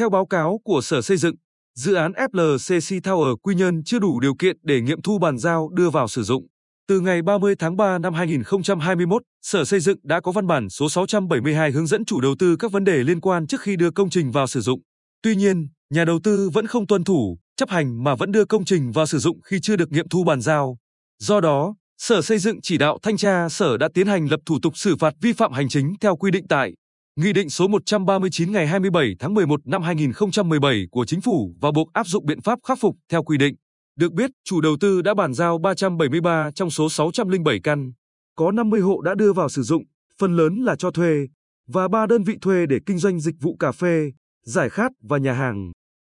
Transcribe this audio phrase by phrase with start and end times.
[0.00, 1.34] Theo báo cáo của Sở Xây dựng,
[1.74, 5.68] dự án FLCC Tower Quy Nhơn chưa đủ điều kiện để nghiệm thu bàn giao
[5.72, 6.46] đưa vào sử dụng.
[6.88, 10.88] Từ ngày 30 tháng 3 năm 2021, Sở Xây dựng đã có văn bản số
[10.88, 14.10] 672 hướng dẫn chủ đầu tư các vấn đề liên quan trước khi đưa công
[14.10, 14.80] trình vào sử dụng.
[15.22, 18.64] Tuy nhiên, nhà đầu tư vẫn không tuân thủ, chấp hành mà vẫn đưa công
[18.64, 20.76] trình vào sử dụng khi chưa được nghiệm thu bàn giao.
[21.18, 24.58] Do đó, Sở Xây dựng chỉ đạo thanh tra Sở đã tiến hành lập thủ
[24.62, 26.72] tục xử phạt vi phạm hành chính theo quy định tại
[27.16, 31.92] Nghị định số 139 ngày 27 tháng 11 năm 2017 của Chính phủ và buộc
[31.92, 33.54] áp dụng biện pháp khắc phục theo quy định.
[33.96, 37.92] Được biết, chủ đầu tư đã bàn giao 373 trong số 607 căn.
[38.36, 39.82] Có 50 hộ đã đưa vào sử dụng,
[40.18, 41.26] phần lớn là cho thuê,
[41.68, 44.10] và 3 đơn vị thuê để kinh doanh dịch vụ cà phê,
[44.44, 45.72] giải khát và nhà hàng.